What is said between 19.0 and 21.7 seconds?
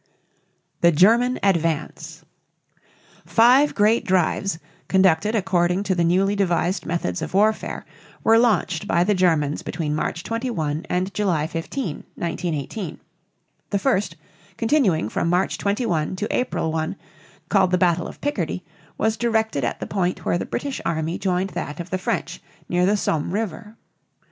directed at the point where the British army joined